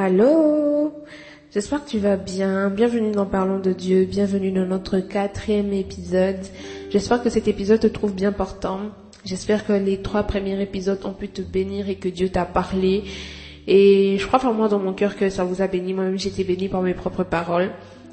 [0.00, 0.92] Allô?
[1.52, 2.70] J'espère que tu vas bien.
[2.70, 4.04] Bienvenue dans Parlons de Dieu.
[4.04, 6.38] Bienvenue dans notre quatrième épisode.
[6.90, 8.78] J'espère que cet épisode te trouve bien portant.
[9.24, 13.02] J'espère que les trois premiers épisodes ont pu te bénir et que Dieu t'a parlé.
[13.66, 15.94] Et je crois vraiment dans mon cœur que ça vous a béni.
[15.94, 17.72] Moi-même, j'ai été bénie par mes propres paroles.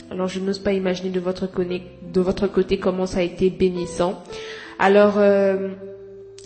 [0.10, 4.24] Alors, je n'ose pas imaginer de votre, de votre côté comment ça a été bénissant.
[4.80, 5.70] Alors, euh,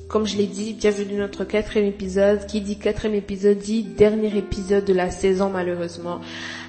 [0.10, 2.48] comme je l'ai dit, bienvenue dans notre quatrième épisode.
[2.48, 6.20] Qui dit quatrième épisode dit dernier épisode de la saison malheureusement.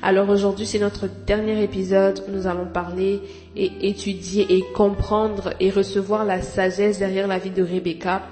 [0.02, 2.22] Alors aujourd'hui c'est notre dernier épisode.
[2.28, 3.22] Nous allons parler
[3.56, 8.28] et étudier et comprendre et recevoir la sagesse derrière la vie de Rebecca.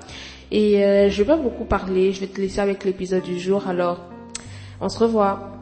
[0.50, 2.12] Et euh, je vais pas beaucoup parler.
[2.12, 3.66] Je vais te laisser avec l'épisode du jour.
[3.66, 4.04] Alors
[4.78, 5.52] on se revoit.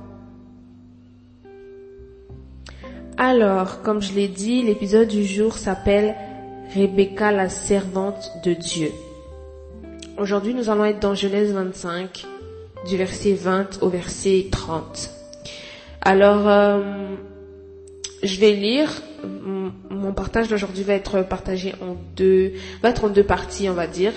[3.16, 6.16] Alors, comme je l'ai dit, l'épisode du jour s'appelle
[6.74, 8.90] Rebecca la servante de Dieu.
[10.18, 12.24] Aujourd'hui, nous allons être dans Genèse 25,
[12.88, 15.10] du verset 20 au verset 30.
[16.00, 16.80] Alors, euh,
[18.22, 18.90] je vais lire.
[19.90, 23.86] Mon partage d'aujourd'hui va être partagé en deux, va être en deux parties, on va
[23.86, 24.12] dire.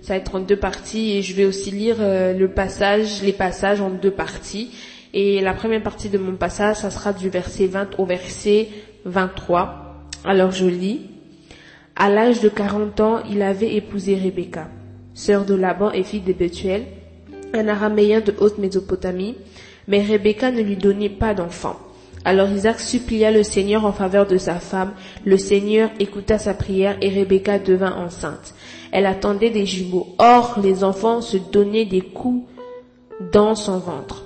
[0.00, 3.32] Ça va être en deux parties et je vais aussi lire euh, le passage, les
[3.32, 4.70] passages en deux parties.
[5.12, 8.68] Et la première partie de mon passage, ça sera du verset 20 au verset
[9.06, 10.04] 23.
[10.24, 11.00] Alors je lis.
[11.96, 14.68] À l'âge de 40 ans, il avait épousé Rebecca
[15.14, 16.84] sœur de Laban et fille de Bethuel,
[17.54, 19.36] un araméen de haute Mésopotamie,
[19.88, 21.76] mais Rebecca ne lui donnait pas d'enfant.
[22.24, 24.92] Alors Isaac supplia le Seigneur en faveur de sa femme,
[25.24, 28.54] le Seigneur écouta sa prière et Rebecca devint enceinte.
[28.92, 30.14] Elle attendait des jumeaux.
[30.18, 32.46] Or, les enfants se donnaient des coups
[33.32, 34.24] dans son ventre.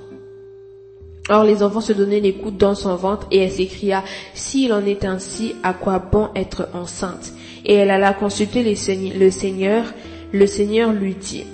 [1.30, 4.84] Or, les enfants se donnaient des coups dans son ventre et elle s'écria, s'il en
[4.84, 7.32] est ainsi, à quoi bon être enceinte?
[7.64, 9.84] Et elle alla consulter le Seigneur
[10.32, 11.46] le Seigneur lui dit,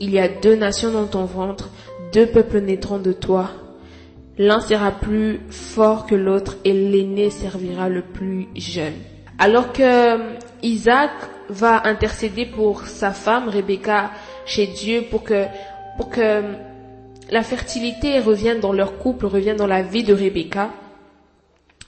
[0.00, 1.70] Il y a deux nations dans ton ventre,
[2.12, 3.50] deux peuples naîtront de toi.
[4.38, 8.94] L'un sera plus fort que l'autre et l'aîné servira le plus jeune.
[9.38, 10.18] Alors que
[10.62, 11.10] Isaac
[11.48, 14.12] va intercéder pour sa femme Rebecca
[14.46, 15.44] chez Dieu pour que,
[15.96, 16.42] pour que
[17.30, 20.70] la fertilité revienne dans leur couple, revienne dans la vie de Rebecca,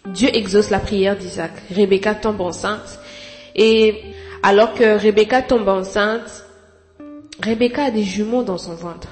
[0.07, 1.53] Dieu exauce la prière d'Isaac.
[1.75, 2.99] Rebecca tombe enceinte
[3.55, 4.03] et
[4.43, 6.45] alors que Rebecca tombe enceinte,
[7.43, 9.09] Rebecca a des jumeaux dans son ventre.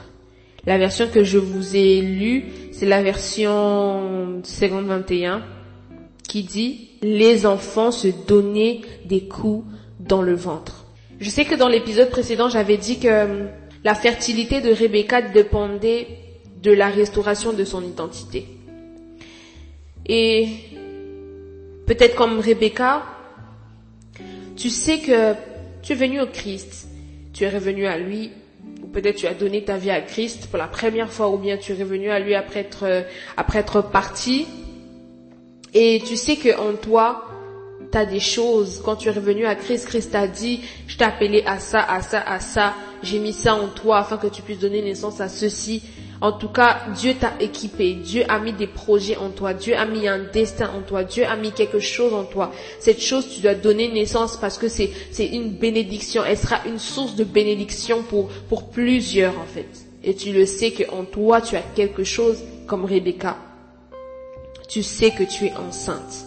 [0.67, 5.41] La version que je vous ai lue, c'est la version 50-21
[6.29, 9.65] qui dit les enfants se donnaient des coups
[9.99, 10.85] dans le ventre.
[11.19, 13.47] Je sais que dans l'épisode précédent, j'avais dit que euh,
[13.85, 16.07] la fertilité de Rebecca dépendait
[16.63, 18.47] de la restauration de son identité.
[20.07, 20.49] Et
[21.87, 23.03] peut-être comme Rebecca,
[24.61, 25.35] tu sais que
[25.83, 26.87] tu es venu au Christ,
[27.33, 28.31] tu es revenu à lui,
[28.83, 31.57] ou peut-être tu as donné ta vie à Christ pour la première fois, ou bien
[31.57, 33.05] tu es revenu à lui après être,
[33.39, 34.47] après être parti,
[35.73, 37.25] et tu sais que en toi,
[37.91, 38.83] tu as des choses.
[38.85, 42.03] Quand tu es revenu à Christ, Christ t'a dit, je t'ai appelé à ça, à
[42.03, 45.31] ça, à ça, j'ai mis ça en toi afin que tu puisses donner naissance à
[45.31, 45.83] ceci.
[46.23, 47.95] En tout cas, Dieu t'a équipé.
[47.95, 49.55] Dieu a mis des projets en toi.
[49.55, 51.03] Dieu a mis un destin en toi.
[51.03, 52.53] Dieu a mis quelque chose en toi.
[52.79, 56.23] Cette chose, tu dois donner naissance parce que c'est, c'est une bénédiction.
[56.25, 59.69] Elle sera une source de bénédiction pour, pour plusieurs, en fait.
[60.05, 63.39] Et tu le sais qu'en toi, tu as quelque chose comme Rebecca.
[64.69, 66.27] Tu sais que tu es enceinte.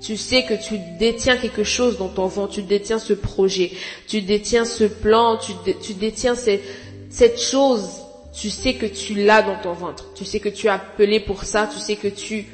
[0.00, 3.70] Tu sais que tu détiens quelque chose dans ton ventre, tu détiens ce projet,
[4.08, 7.88] tu détiens ce plan, tu, tu détiens cette chose
[8.32, 11.44] tu sais que tu l'as dans ton ventre, tu sais que tu es appelé pour
[11.44, 12.46] ça, tu sais que tu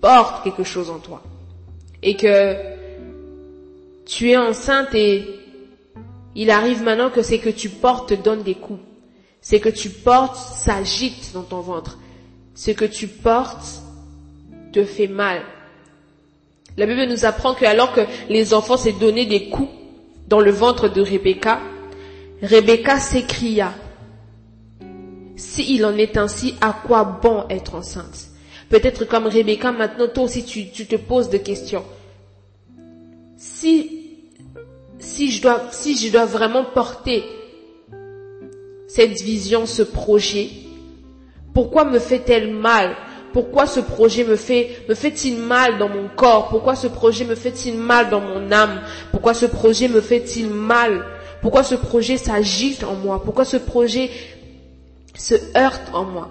[0.00, 1.22] portes quelque chose en toi.
[2.02, 2.56] Et que
[4.04, 5.24] tu es enceinte et
[6.36, 8.80] il arrive maintenant que c'est que tu portes te donne des coups.
[9.40, 11.98] C'est que tu portes s'agite dans ton ventre.
[12.54, 13.82] Ce que tu portes
[14.72, 15.42] te fait mal.
[16.76, 19.70] La Bible nous apprend que alors que les enfants s'est donné des coups
[20.28, 21.60] dans le ventre de Rebecca,
[22.42, 23.72] Rebecca s'écria,
[25.36, 28.28] s'il en est ainsi, à quoi bon être enceinte?
[28.68, 31.84] Peut-être comme Rebecca, maintenant toi aussi tu, te poses des questions.
[33.36, 34.24] Si,
[34.98, 37.22] si je dois, si je dois vraiment porter
[38.88, 40.48] cette vision, ce projet,
[41.54, 42.96] pourquoi me fait-elle mal?
[43.32, 46.48] Pourquoi ce projet me fait, me fait-il mal dans mon corps?
[46.48, 48.80] Pourquoi ce projet me fait-il mal dans mon âme?
[49.10, 51.04] Pourquoi ce projet me fait-il mal?
[51.42, 53.22] Pourquoi ce projet s'agite en moi?
[53.22, 54.10] Pourquoi ce projet
[55.18, 56.30] se heurte en moi.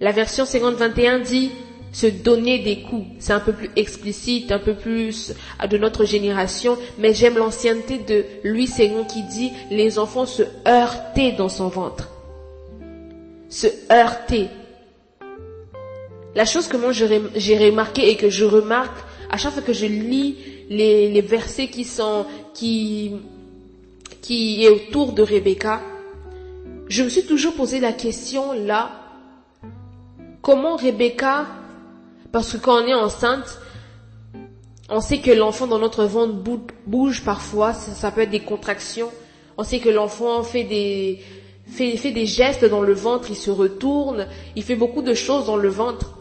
[0.00, 1.50] La version 5021 dit
[1.92, 3.06] se donner des coups.
[3.18, 5.34] C'est un peu plus explicite, un peu plus
[5.68, 11.32] de notre génération, mais j'aime l'ancienneté de Louis Ségon qui dit les enfants se heurtaient
[11.32, 12.10] dans son ventre.
[13.48, 14.48] Se heurter.
[16.34, 18.98] la chose que moi j'ai remarqué et que je remarque
[19.30, 20.36] à chaque fois que je lis
[20.68, 23.12] les, les versets qui sont, qui,
[24.22, 25.80] qui est autour de Rebecca,
[26.88, 28.90] je me suis toujours posé la question là,
[30.42, 31.46] comment Rebecca,
[32.32, 33.60] parce que quand on est enceinte,
[34.88, 36.34] on sait que l'enfant dans notre ventre
[36.86, 39.10] bouge parfois, ça, peut être des contractions.
[39.58, 41.20] On sait que l'enfant fait des,
[42.26, 44.26] gestes dans le ventre, il se retourne,
[44.56, 46.14] il fait beaucoup de choses dans le ventre.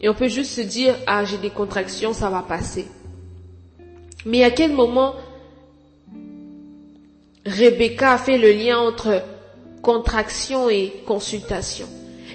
[0.00, 2.86] Et on peut juste se dire, ah, j'ai des contractions, ça va passer.
[4.24, 5.14] Mais à quel moment
[7.44, 9.22] Rebecca a fait le lien entre
[9.82, 11.86] contraction et consultation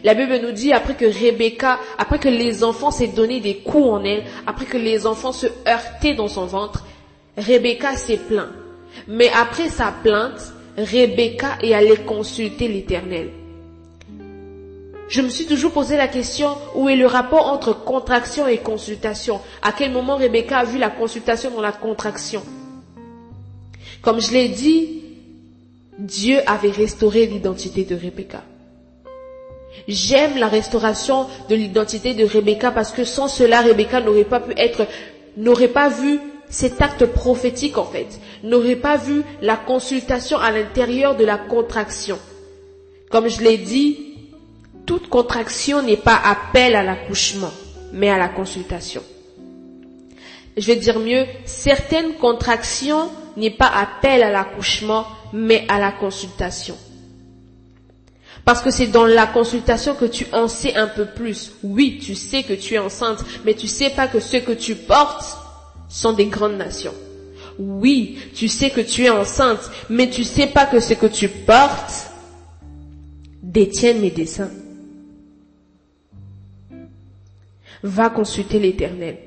[0.03, 3.87] La Bible nous dit, après que Rebecca, après que les enfants s'est donné des coups
[3.87, 6.85] en elle, après que les enfants se heurtaient dans son ventre,
[7.37, 8.49] Rebecca s'est plaint.
[9.07, 13.29] Mais après sa plainte, Rebecca est allée consulter l'Éternel.
[15.07, 19.39] Je me suis toujours posé la question, où est le rapport entre contraction et consultation?
[19.61, 22.43] À quel moment Rebecca a vu la consultation dans la contraction?
[24.01, 25.02] Comme je l'ai dit,
[25.99, 28.43] Dieu avait restauré l'identité de Rebecca.
[29.87, 34.53] J'aime la restauration de l'identité de Rebecca parce que sans cela, Rebecca n'aurait pas pu
[34.57, 34.87] être,
[35.37, 36.19] n'aurait pas vu
[36.49, 42.19] cet acte prophétique en fait, n'aurait pas vu la consultation à l'intérieur de la contraction.
[43.09, 43.97] Comme je l'ai dit,
[44.85, 47.51] toute contraction n'est pas appel à l'accouchement,
[47.91, 49.01] mais à la consultation.
[50.55, 56.77] Je vais dire mieux, certaines contractions n'est pas appel à l'accouchement, mais à la consultation.
[58.45, 61.53] Parce que c'est dans la consultation que tu en sais un peu plus.
[61.63, 64.75] Oui, tu sais que tu es enceinte, mais tu sais pas que ce que tu
[64.75, 65.37] portes
[65.87, 66.93] sont des grandes nations.
[67.57, 71.29] Oui, tu sais que tu es enceinte, mais tu sais pas que ce que tu
[71.29, 72.09] portes
[73.41, 74.49] détiennent mes desseins.
[77.83, 79.17] va consulter l'Éternel.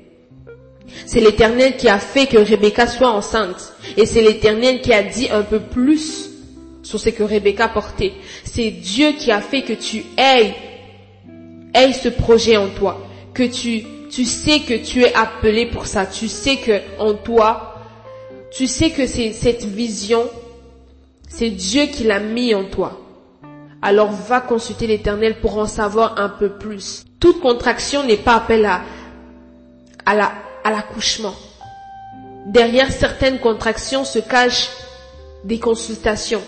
[1.05, 3.73] C'est l'Éternel qui a fait que Rebecca soit enceinte.
[3.97, 6.29] Et c'est l'Éternel qui a dit un peu plus
[6.83, 8.13] sur ce que Rebecca portait.
[8.43, 10.53] C'est Dieu qui a fait que tu aies,
[11.73, 13.05] aies ce projet en toi.
[13.33, 16.05] Que tu, tu sais que tu es appelé pour ça.
[16.05, 17.75] Tu sais que en toi,
[18.51, 20.23] tu sais que c'est cette vision,
[21.27, 23.01] c'est Dieu qui l'a mis en toi.
[23.81, 27.05] Alors va consulter l'Éternel pour en savoir un peu plus.
[27.19, 28.81] Toute contraction n'est pas appel à,
[30.05, 30.31] à la,
[30.67, 31.33] à l'accouchement.
[32.45, 34.69] Derrière certaines contractions se cachent
[35.45, 36.41] des consultations.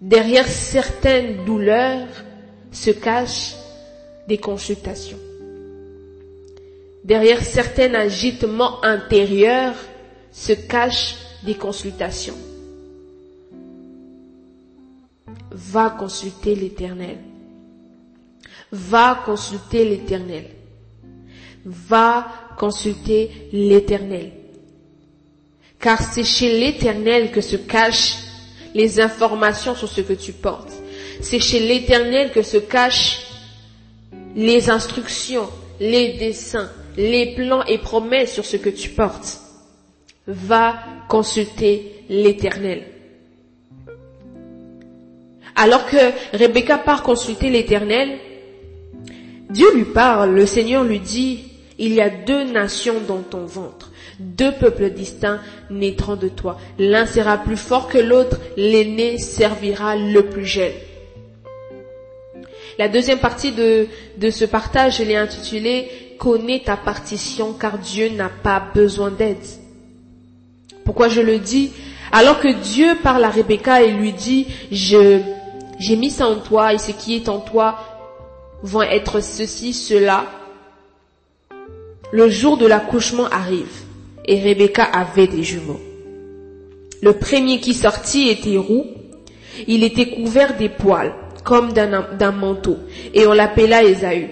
[0.00, 2.06] Derrière certaines douleurs
[2.70, 3.54] se cachent
[4.28, 5.18] des consultations.
[7.02, 9.74] Derrière certains agitements intérieurs
[10.30, 12.38] se cachent des consultations.
[15.50, 17.18] Va consulter l'Éternel.
[18.70, 20.46] Va consulter l'Éternel.
[21.64, 22.26] Va
[22.58, 24.32] consulter l'Éternel.
[25.78, 28.18] Car c'est chez l'Éternel que se cachent
[28.74, 30.72] les informations sur ce que tu portes.
[31.20, 33.22] C'est chez l'Éternel que se cachent
[34.34, 35.48] les instructions,
[35.80, 39.40] les dessins, les plans et promesses sur ce que tu portes.
[40.26, 40.78] Va
[41.08, 42.84] consulter l'Éternel.
[45.54, 48.18] Alors que Rebecca part consulter l'Éternel,
[49.50, 51.51] Dieu lui parle, le Seigneur lui dit,
[51.82, 56.56] il y a deux nations dans ton ventre, deux peuples distincts naîtront de toi.
[56.78, 60.70] L'un sera plus fort que l'autre, l'aîné servira le plus jeune.
[62.78, 63.88] La deuxième partie de,
[64.30, 65.88] ce partage, je l'ai intitulé
[66.20, 69.44] Connais ta partition car Dieu n'a pas besoin d'aide.
[70.84, 71.72] Pourquoi je le dis?
[72.12, 76.78] Alors que Dieu parle à Rebecca et lui dit, j'ai mis ça en toi et
[76.78, 77.76] ce qui est en toi
[78.62, 80.26] vont être ceci, cela.
[82.14, 83.72] Le jour de l'accouchement arrive
[84.26, 85.80] et Rebecca avait des jumeaux.
[87.00, 88.84] Le premier qui sortit était roux,
[89.66, 92.76] il était couvert des poils comme d'un manteau
[93.14, 94.28] et on l'appela Esaü.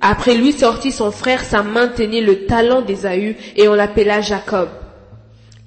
[0.00, 4.70] Après lui sortit son frère, sa main tenait le talon d'Ésaü et on l'appela Jacob.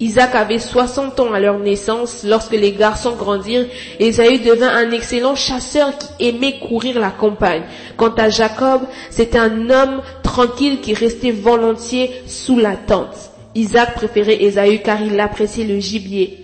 [0.00, 3.66] Isaac avait 60 ans à leur naissance lorsque les garçons grandirent.
[4.00, 7.62] Esaü devint un excellent chasseur qui aimait courir la campagne.
[7.96, 13.30] Quant à Jacob, c'était un homme tranquille qui restait volontiers sous la tente.
[13.54, 16.38] Isaac préférait Esaü car il appréciait le gibier,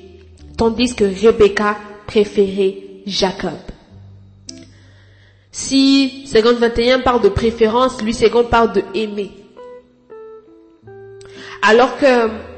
[0.56, 1.76] tandis que Rebecca
[2.06, 3.58] préférait Jacob.
[5.50, 9.32] Si 50-21 parle de préférence, lui 50 parle de aimer.
[11.62, 12.49] Alors que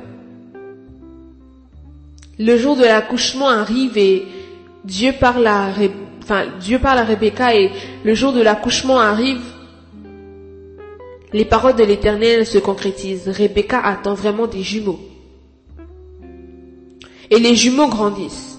[2.42, 4.26] le jour de l'accouchement arrive et
[4.84, 5.68] Dieu parle à,
[6.22, 7.70] enfin, Dieu parle à Rebecca et
[8.04, 9.42] le jour de l'accouchement arrive.
[11.32, 13.28] les paroles de l'Éternel se concrétisent.
[13.28, 15.00] Rebecca attend vraiment des jumeaux.
[17.30, 18.58] Et les jumeaux grandissent.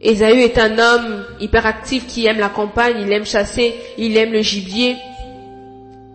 [0.00, 4.42] Esaü est un homme hyperactif qui aime la campagne, il aime chasser, il aime le
[4.42, 4.94] gibier.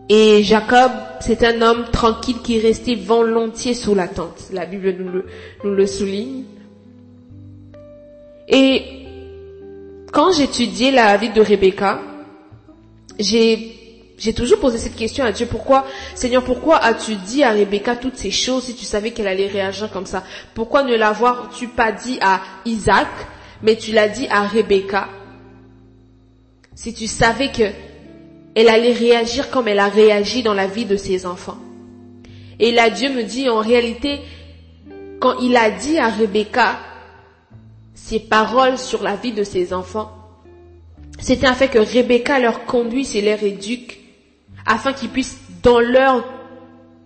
[0.10, 0.92] Et Jacob,
[1.22, 4.50] c'est un homme tranquille qui restait volontiers sous la tente.
[4.52, 4.96] La Bible
[5.64, 6.44] nous le, souligne.
[8.50, 8.84] Et
[10.12, 12.02] quand j'étudiais la vie de Rebecca,
[13.18, 13.80] j'ai
[14.16, 15.48] j'ai toujours posé cette question à Dieu.
[15.48, 19.48] Pourquoi, Seigneur, pourquoi as-tu dit à Rebecca toutes ces choses si tu savais qu'elle allait
[19.48, 20.24] réagir comme ça?
[20.54, 23.08] Pourquoi ne l'avoir-tu pas dit à Isaac,
[23.64, 25.10] mais tu l'as dit à Rebecca?
[26.76, 27.64] Si tu savais que
[28.56, 31.58] elle allait réagir comme elle a réagi dans la vie de ses enfants.
[32.60, 34.20] Et là, Dieu me dit, en réalité,
[35.20, 36.78] quand il a dit à Rebecca
[37.96, 40.12] ces paroles sur la vie de ses enfants,
[41.20, 44.00] c'était un fait que Rebecca leur conduise et leur éduque
[44.66, 46.26] afin qu'ils puissent, dans leur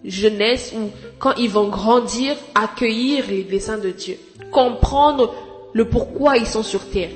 [0.03, 0.89] jeunesse ou
[1.19, 4.17] quand ils vont grandir, accueillir les desseins de Dieu,
[4.51, 5.33] comprendre
[5.73, 7.11] le pourquoi ils sont sur terre.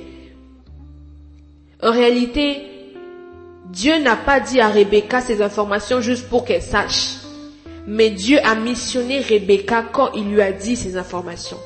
[1.82, 2.71] En réalité,
[3.72, 7.20] Dieu n'a pas dit à Rebecca ces informations juste pour qu'elle sache.
[7.88, 11.58] Mais Dieu a missionné Rebecca quand il lui a dit ces informations.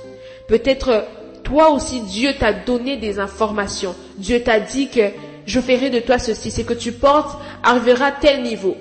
[0.48, 1.08] Peut-être
[1.44, 3.96] toi aussi Dieu t'a donné des informations.
[4.18, 5.10] Dieu t'a dit que
[5.48, 6.52] je ferai de toi ceci.
[6.52, 8.78] C'est que tu portes arrivera à tel niveau.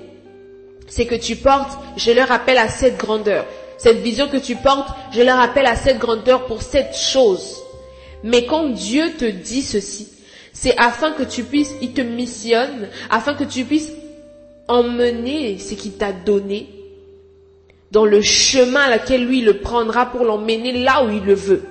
[0.87, 3.47] C'est que tu portes, je leur appelle à cette grandeur.
[3.79, 7.57] Cette vision que tu portes, je leur appelle à cette grandeur pour cette chose.
[8.23, 10.09] Mais quand Dieu te dit ceci,
[10.55, 13.91] c'est afin que tu puisses, il te missionne, afin que tu puisses
[14.69, 16.69] emmener ce qu'il t'a donné
[17.91, 21.63] dans le chemin à laquelle lui le prendra pour l'emmener là où il le veut.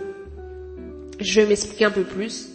[1.18, 2.50] Je vais m'expliquer un peu plus.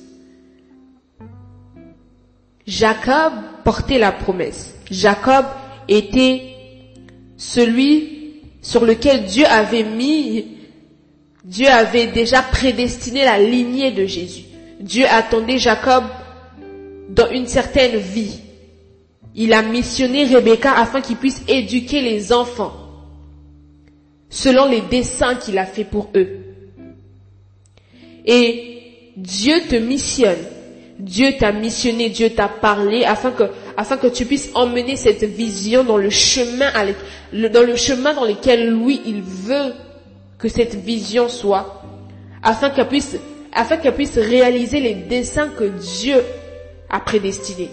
[2.67, 3.33] Jacob
[3.63, 4.75] portait la promesse.
[4.91, 5.48] Jacob
[5.88, 6.43] était
[7.38, 10.57] celui sur lequel Dieu avait mis,
[11.43, 14.43] Dieu avait déjà prédestiné la lignée de Jésus.
[14.79, 16.03] Dieu attendait Jacob
[17.09, 18.39] dans une certaine vie.
[19.35, 22.73] Il a missionné Rebecca afin qu'il puisse éduquer les enfants
[24.29, 26.37] selon les desseins qu'il a fait pour eux.
[28.25, 30.37] Et Dieu te missionne
[30.99, 33.43] Dieu t'a missionné, Dieu t'a parlé afin que,
[33.77, 36.69] afin que tu puisses emmener cette vision dans le chemin,
[37.31, 39.73] dans le chemin dans lequel lui, il veut
[40.37, 41.81] que cette vision soit,
[42.43, 43.15] afin qu'elle puisse,
[43.53, 45.63] afin qu'elle puisse réaliser les desseins que
[46.01, 46.21] Dieu
[46.89, 47.72] a prédestinés.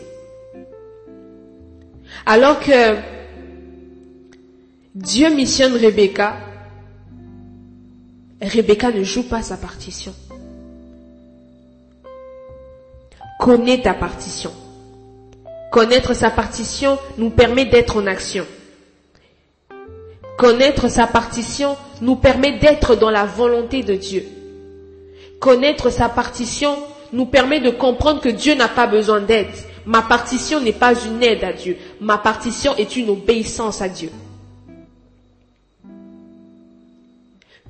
[2.24, 2.96] Alors que
[4.94, 6.36] Dieu missionne Rebecca,
[8.40, 10.14] Rebecca ne joue pas sa partition.
[13.38, 14.52] Connais ta partition.
[15.70, 18.46] Connaître sa partition nous permet d'être en action.
[20.38, 24.24] Connaître sa partition nous permet d'être dans la volonté de Dieu.
[25.40, 26.76] Connaître sa partition
[27.12, 29.46] nous permet de comprendre que Dieu n'a pas besoin d'aide.
[29.86, 31.76] Ma partition n'est pas une aide à Dieu.
[32.00, 34.10] Ma partition est une obéissance à Dieu.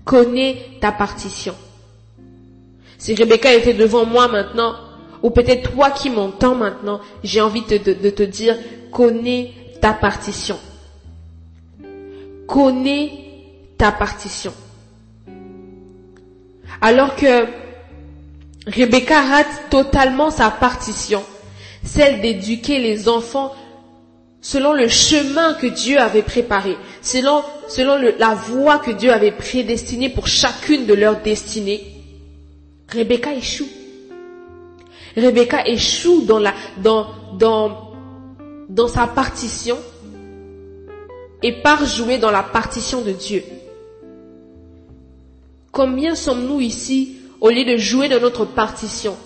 [0.04, 1.54] Connais ta partition.
[2.98, 4.74] Si Rebecca était devant moi maintenant,
[5.22, 8.56] ou peut-être toi qui m'entends maintenant, j'ai envie de, te dire,
[8.92, 10.58] connais ta partition.
[12.46, 13.10] Connais
[13.76, 14.52] ta partition.
[16.80, 17.65] Alors que
[18.66, 21.22] Rebecca rate totalement sa partition,
[21.84, 23.54] celle d'éduquer les enfants
[24.40, 30.08] selon le chemin que Dieu avait préparé, selon, selon la voie que Dieu avait prédestinée
[30.08, 31.82] pour chacune de leurs destinées.
[32.92, 33.68] Rebecca échoue.
[35.16, 37.06] Rebecca échoue dans la, dans,
[37.38, 37.92] dans,
[38.68, 39.78] dans sa partition
[41.42, 43.42] et part jouer dans la partition de Dieu.
[45.72, 49.16] Combien sommes-nous ici, au lieu de jouer dans notre partition,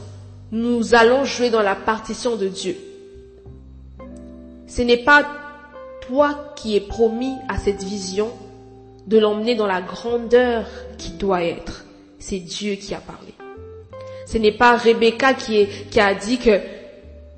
[0.53, 2.77] nous allons jouer dans la partition de Dieu.
[4.67, 5.27] Ce n'est pas
[6.07, 8.31] toi qui es promis à cette vision
[9.07, 10.67] de l'emmener dans la grandeur
[10.99, 11.85] qui doit être.
[12.19, 13.35] C'est Dieu qui a parlé.
[14.27, 15.67] Ce n'est pas Rebecca qui,
[15.99, 16.61] a dit que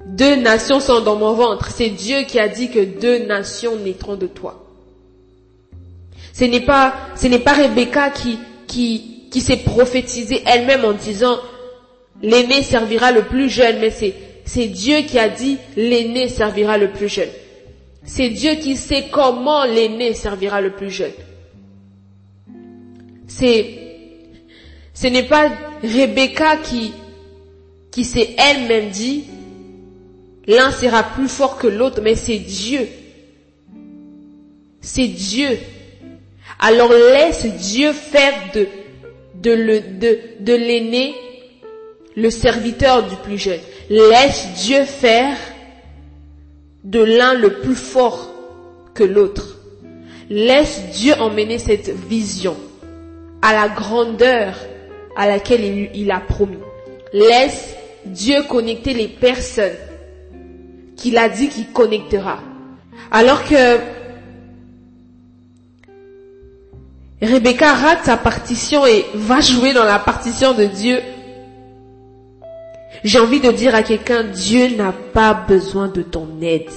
[0.07, 1.71] deux nations sont dans mon ventre.
[1.71, 4.63] C'est Dieu qui a dit que deux nations naîtront de toi.
[6.35, 11.37] Ce n'est pas, ce n'est pas Rebecca qui, qui, qui s'est prophétisée elle-même en disant
[12.23, 16.93] l'aîné servira le plus jeune, mais c'est, c'est Dieu qui a dit l'aîné servira le
[16.93, 17.31] plus jeune.
[18.05, 21.13] C'est Dieu qui sait comment l'aîné servira le plus jeune.
[23.27, 23.79] C'est
[24.95, 25.51] ce n'est pas
[25.83, 26.93] Rebecca qui,
[27.91, 29.25] qui s'est elle-même dit,
[30.47, 32.89] L'un sera plus fort que l'autre, mais c'est Dieu.
[34.81, 35.57] C'est Dieu.
[36.59, 38.67] Alors laisse Dieu faire de,
[39.43, 41.15] de, l'aîné
[42.17, 43.61] le serviteur du plus jeune.
[43.91, 45.37] Laisse Dieu faire
[46.85, 48.31] de l'un le plus fort
[48.95, 49.59] que l'autre.
[50.31, 52.57] Laisse Dieu emmener cette vision
[53.43, 54.55] à la grandeur
[55.17, 56.59] à laquelle il, il a promis.
[57.13, 57.75] Laisse
[58.07, 59.77] Dieu connecter les personnes
[60.97, 62.41] qu'il a dit qu'il connectera.
[63.11, 63.79] Alors que
[67.23, 70.99] Rebecca rate sa partition et va jouer dans la partition de Dieu,
[73.05, 76.71] j'ai envie de dire à quelqu'un, Dieu n'a pas besoin de ton aide.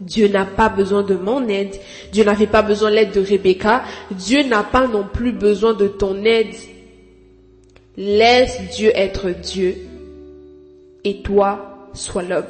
[0.00, 1.74] Dieu n'a pas besoin de mon aide.
[2.12, 3.82] Dieu n'avait pas besoin de l'aide de Rebecca.
[4.10, 6.54] Dieu n'a pas non plus besoin de ton aide.
[7.96, 9.76] Laisse Dieu être Dieu
[11.04, 12.44] et toi sois l'homme.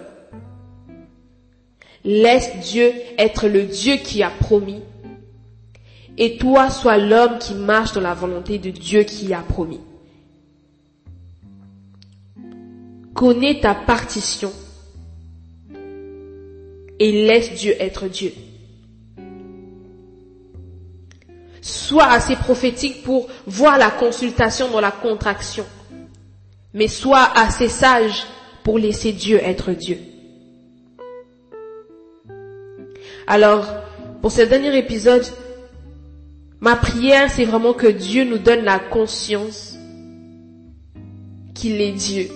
[2.04, 4.82] Laisse Dieu être le Dieu qui a promis
[6.18, 9.80] et toi sois l'homme qui marche dans la volonté de Dieu qui a promis.
[13.14, 14.52] Connais ta partition
[16.98, 18.32] et laisse Dieu être Dieu.
[21.60, 25.64] Sois assez prophétique pour voir la consultation dans la contraction,
[26.72, 28.24] mais sois assez sage
[28.62, 29.98] pour laisser Dieu être Dieu.
[33.26, 33.66] Alors,
[34.22, 35.24] pour ce dernier épisode,
[36.60, 39.76] ma prière, c'est vraiment que Dieu nous donne la conscience
[41.54, 42.28] qu'il est Dieu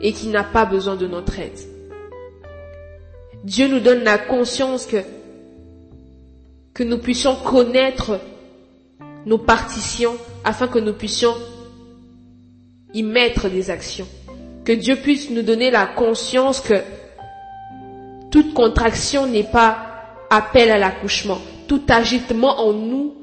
[0.00, 1.58] et qu'il n'a pas besoin de notre aide.
[3.44, 4.98] Dieu nous donne la conscience que,
[6.74, 8.20] que nous puissions connaître
[9.26, 11.34] nos partitions afin que nous puissions
[12.94, 14.06] y mettre des actions.
[14.64, 16.74] Que Dieu puisse nous donner la conscience que
[18.30, 19.78] toute contraction n'est pas
[20.30, 21.38] appel à l'accouchement.
[21.66, 23.14] Tout agitement en nous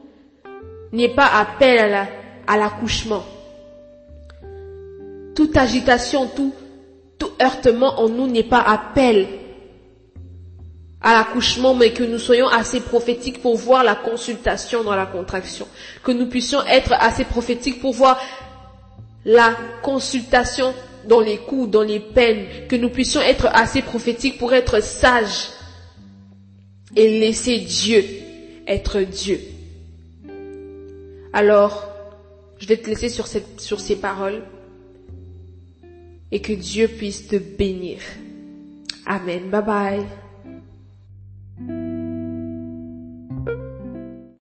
[0.92, 2.08] n'est pas appel
[2.48, 3.24] à l'accouchement.
[5.36, 6.54] toute agitation, tout,
[7.18, 9.28] tout heurtement en nous n'est pas appel
[11.02, 15.68] à l'accouchement, mais que nous soyons assez prophétiques pour voir la consultation dans la contraction.
[16.04, 18.18] Que nous puissions être assez prophétiques pour voir
[19.26, 20.74] la consultation
[21.06, 22.68] dans les coups, dans les peines.
[22.70, 25.50] Que nous puissions être assez prophétiques pour être sages
[26.96, 28.04] et laisser Dieu
[28.68, 29.40] être Dieu.
[31.36, 31.86] Alors,
[32.60, 34.42] je vais te laisser sur, ces paroles
[36.32, 38.00] et que Dieu puisse te bénir.
[39.06, 39.50] Amen.
[39.50, 40.06] Bye bye.